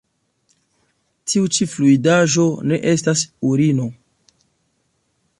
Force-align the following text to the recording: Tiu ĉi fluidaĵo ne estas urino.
Tiu 1.33 1.49
ĉi 1.57 1.67
fluidaĵo 1.73 2.45
ne 2.71 2.79
estas 2.93 3.25
urino. 3.51 3.85